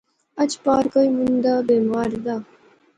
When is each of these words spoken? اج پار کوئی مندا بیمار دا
اج 0.41 0.51
پار 0.63 0.83
کوئی 0.93 1.09
مندا 1.17 1.53
بیمار 1.67 2.09
دا 2.25 2.35